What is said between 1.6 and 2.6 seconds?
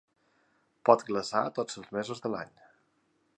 els mesos de l’any.